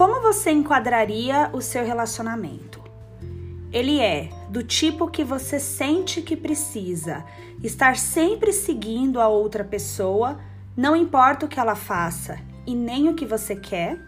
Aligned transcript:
Como 0.00 0.22
você 0.22 0.50
enquadraria 0.50 1.50
o 1.52 1.60
seu 1.60 1.84
relacionamento? 1.84 2.82
Ele 3.70 4.00
é 4.00 4.30
do 4.48 4.62
tipo 4.62 5.10
que 5.10 5.22
você 5.22 5.60
sente 5.60 6.22
que 6.22 6.34
precisa 6.34 7.22
estar 7.62 7.98
sempre 7.98 8.50
seguindo 8.50 9.20
a 9.20 9.28
outra 9.28 9.62
pessoa, 9.62 10.40
não 10.74 10.96
importa 10.96 11.44
o 11.44 11.48
que 11.50 11.60
ela 11.60 11.74
faça 11.74 12.38
e 12.66 12.74
nem 12.74 13.10
o 13.10 13.14
que 13.14 13.26
você 13.26 13.54
quer? 13.54 14.00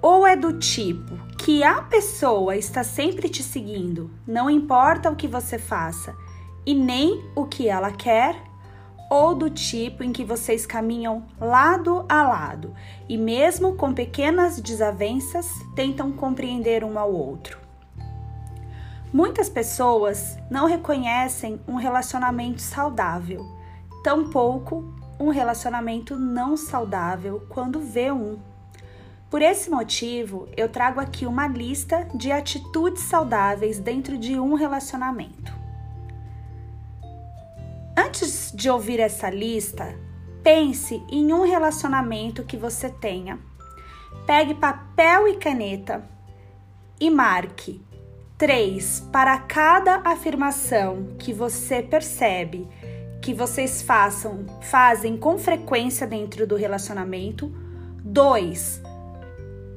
Ou 0.00 0.26
é 0.26 0.34
do 0.34 0.54
tipo 0.54 1.14
que 1.36 1.62
a 1.62 1.82
pessoa 1.82 2.56
está 2.56 2.82
sempre 2.82 3.28
te 3.28 3.42
seguindo, 3.42 4.10
não 4.26 4.48
importa 4.48 5.10
o 5.10 5.14
que 5.14 5.28
você 5.28 5.58
faça 5.58 6.16
e 6.64 6.74
nem 6.74 7.22
o 7.36 7.44
que 7.44 7.68
ela 7.68 7.92
quer? 7.92 8.34
Ou 9.08 9.34
do 9.34 9.48
tipo 9.48 10.02
em 10.02 10.12
que 10.12 10.24
vocês 10.24 10.66
caminham 10.66 11.24
lado 11.40 12.04
a 12.08 12.22
lado 12.22 12.74
e, 13.08 13.16
mesmo 13.16 13.76
com 13.76 13.94
pequenas 13.94 14.60
desavenças, 14.60 15.48
tentam 15.74 16.10
compreender 16.10 16.82
um 16.82 16.98
ao 16.98 17.12
outro? 17.12 17.60
Muitas 19.12 19.48
pessoas 19.48 20.36
não 20.50 20.66
reconhecem 20.66 21.60
um 21.68 21.76
relacionamento 21.76 22.60
saudável, 22.60 23.46
tampouco 24.02 24.84
um 25.18 25.30
relacionamento 25.30 26.18
não 26.18 26.56
saudável 26.56 27.46
quando 27.48 27.80
vê 27.80 28.10
um. 28.10 28.38
Por 29.30 29.40
esse 29.40 29.70
motivo, 29.70 30.48
eu 30.56 30.68
trago 30.68 31.00
aqui 31.00 31.26
uma 31.26 31.46
lista 31.46 32.06
de 32.14 32.30
atitudes 32.30 33.02
saudáveis 33.04 33.78
dentro 33.78 34.18
de 34.18 34.38
um 34.38 34.54
relacionamento. 34.54 35.55
Antes 37.96 38.52
de 38.54 38.68
ouvir 38.68 39.00
essa 39.00 39.30
lista, 39.30 39.98
pense 40.42 41.02
em 41.10 41.32
um 41.32 41.44
relacionamento 41.44 42.44
que 42.44 42.56
você 42.56 42.90
tenha. 42.90 43.38
Pegue 44.26 44.54
papel 44.54 45.28
e 45.28 45.36
caneta 45.36 46.04
e 47.00 47.08
marque 47.10 47.80
três 48.36 49.00
para 49.10 49.38
cada 49.38 50.02
afirmação 50.04 51.16
que 51.18 51.32
você 51.32 51.82
percebe 51.82 52.68
que 53.22 53.32
vocês 53.34 53.82
façam, 53.82 54.46
fazem 54.60 55.16
com 55.16 55.38
frequência 55.38 56.06
dentro 56.06 56.46
do 56.46 56.54
relacionamento. 56.54 57.52
Dois 58.04 58.80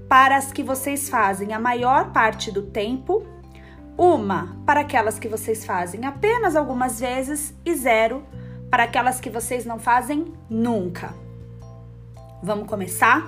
para 0.08 0.38
as 0.38 0.52
que 0.52 0.62
vocês 0.62 1.08
fazem 1.08 1.54
a 1.54 1.60
maior 1.60 2.12
parte 2.12 2.52
do 2.52 2.64
tempo 2.64 3.26
uma 4.00 4.56
para 4.66 4.80
aquelas 4.80 5.20
que 5.20 5.28
vocês 5.28 5.66
fazem 5.66 6.06
apenas 6.06 6.56
algumas 6.56 7.02
vezes 7.02 7.54
e 7.66 7.76
zero 7.76 8.24
para 8.72 8.84
aquelas 8.84 9.20
que 9.20 9.30
vocês 9.30 9.66
não 9.66 9.78
fazem 9.78 10.34
nunca. 10.50 11.14
Vamos 12.42 12.70
começar? 12.70 13.28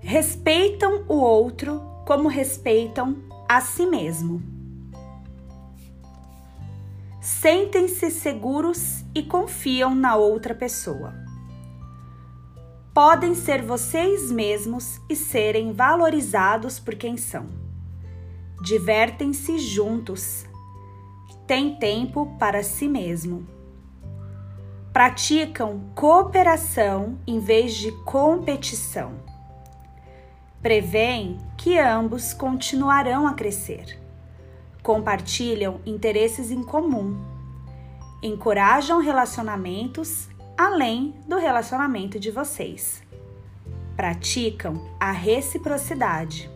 Respeitam 0.00 1.04
o 1.08 1.14
outro 1.14 1.80
como 2.04 2.28
respeitam 2.28 3.16
a 3.48 3.60
si 3.60 3.86
mesmo. 3.86 4.42
Sentem-se 7.20 8.10
seguros 8.10 9.04
e 9.14 9.22
confiam 9.22 9.94
na 9.94 10.16
outra 10.16 10.56
pessoa. 10.56 11.14
Podem 12.92 13.34
ser 13.34 13.62
vocês 13.62 14.32
mesmos 14.32 15.00
e 15.08 15.14
serem 15.14 15.72
valorizados 15.72 16.80
por 16.80 16.96
quem 16.96 17.16
são 17.16 17.63
divertem-se 18.64 19.58
juntos, 19.58 20.46
têm 21.46 21.76
tempo 21.76 22.34
para 22.38 22.62
si 22.62 22.88
mesmo. 22.88 23.46
Praticam 24.90 25.92
cooperação 25.94 27.18
em 27.26 27.38
vez 27.38 27.74
de 27.74 27.92
competição. 28.04 29.20
Preveem 30.62 31.36
que 31.58 31.78
ambos 31.78 32.32
continuarão 32.32 33.26
a 33.26 33.34
crescer. 33.34 34.00
Compartilham 34.82 35.82
interesses 35.84 36.50
em 36.50 36.62
comum. 36.62 37.22
Encorajam 38.22 38.98
relacionamentos 38.98 40.30
além 40.56 41.14
do 41.28 41.36
relacionamento 41.36 42.18
de 42.18 42.30
vocês. 42.30 43.02
Praticam 43.94 44.88
a 44.98 45.10
reciprocidade 45.12 46.53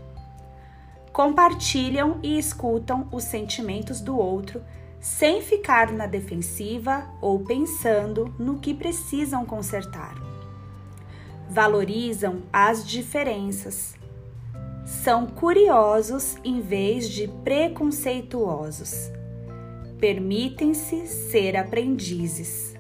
compartilham 1.19 2.21
e 2.23 2.39
escutam 2.39 3.09
os 3.11 3.25
sentimentos 3.25 4.01
do 4.01 4.17
outro 4.17 4.63
sem 5.01 5.43
ficar 5.43 5.91
na 5.91 6.07
defensiva 6.07 7.11
ou 7.21 7.41
pensando 7.41 8.33
no 8.39 8.61
que 8.61 8.73
precisam 8.73 9.45
consertar. 9.45 10.15
Valorizam 11.51 12.43
as 12.53 12.87
diferenças. 12.87 13.97
São 14.87 15.27
curiosos 15.27 16.37
em 16.45 16.61
vez 16.61 17.09
de 17.09 17.27
preconceituosos. 17.27 19.11
Permitem-se 19.99 21.05
ser 21.09 21.57
aprendizes. 21.57 22.77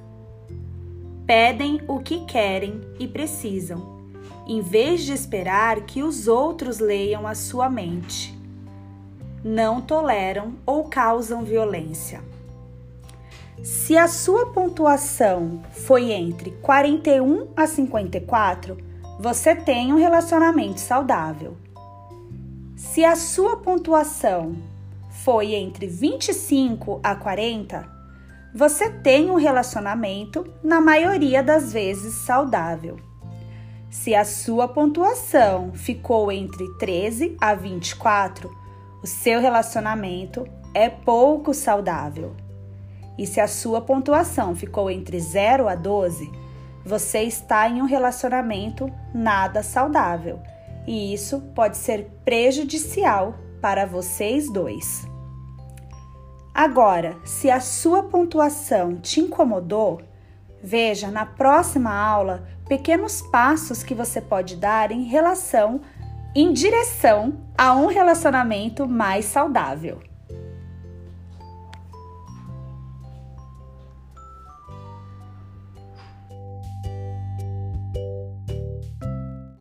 Pedem 1.27 1.81
o 1.89 1.99
que 1.99 2.25
querem 2.25 2.83
e 3.01 3.09
precisam 3.09 3.98
em 4.49 4.63
vez 4.63 5.03
de 5.03 5.13
esperar 5.13 5.83
que 5.83 6.03
os 6.03 6.27
outros 6.27 6.79
leiam 6.79 7.27
a 7.27 7.35
sua 7.35 7.69
mente. 7.69 8.37
Não 9.45 9.81
toleram 9.81 10.55
ou 10.65 10.85
causam 10.85 11.45
violência. 11.45 12.23
Se 13.63 13.97
a 13.99 14.09
sua 14.09 14.47
pontuação 14.47 15.63
foi 15.71 16.13
entre 16.13 16.53
41 16.63 17.49
a 17.55 17.67
54, 17.67 18.79
você 19.21 19.55
tem 19.55 19.93
um 19.93 19.97
relacionamento 19.97 20.81
saudável. 20.81 21.57
Se 22.77 23.05
a 23.05 23.17
sua 23.17 23.57
pontuação 23.57 24.57
foi 25.11 25.55
entre 25.55 25.87
25 25.87 27.01
a 27.03 27.15
40, 27.15 27.87
você 28.55 28.89
tem 28.89 29.31
um 29.31 29.35
relacionamento, 29.35 30.47
na 30.63 30.81
maioria 30.81 31.43
das 31.43 31.73
vezes, 31.73 32.15
saudável. 32.15 33.08
Se 33.91 34.15
a 34.15 34.23
sua 34.23 34.69
pontuação 34.69 35.73
ficou 35.73 36.31
entre 36.31 36.69
13 36.79 37.37
a 37.41 37.55
24, 37.55 38.55
o 39.03 39.07
seu 39.07 39.41
relacionamento 39.41 40.47
é 40.75 40.91
pouco 40.91 41.55
saudável. 41.55 42.37
E 43.17 43.27
se 43.27 43.41
a 43.41 43.49
sua 43.49 43.81
pontuação 43.81 44.55
ficou 44.55 44.91
entre 44.91 45.19
0 45.19 45.69
a 45.69 45.75
12, 45.75 46.31
você 46.85 47.23
está 47.23 47.67
em 47.67 47.81
um 47.81 47.87
relacionamento 47.87 48.93
nada 49.15 49.63
saudável. 49.63 50.39
E 50.87 51.13
isso 51.15 51.41
pode 51.55 51.79
ser 51.79 52.11
prejudicial 52.27 53.35
para 53.61 53.87
vocês 53.87 54.53
dois. 54.53 55.07
Agora, 56.55 57.17
se 57.25 57.51
a 57.51 57.61
sua 57.61 58.03
pontuação 58.03 58.97
te 58.97 59.21
incomodou, 59.21 60.03
veja 60.63 61.11
na 61.11 61.25
próxima 61.25 61.95
aula 61.95 62.47
pequenos 62.69 63.23
passos 63.23 63.83
que 63.83 63.95
você 63.95 64.21
pode 64.21 64.57
dar 64.57 64.93
em 64.93 65.05
relação, 65.05 65.81
em 66.35 66.53
direção 66.53 67.41
a 67.57 67.75
um 67.75 67.87
relacionamento 67.87 68.87
mais 68.87 69.25
saudável. 69.25 70.01